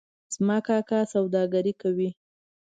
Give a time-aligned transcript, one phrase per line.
[0.33, 2.09] زما کاکا سوداګري کوي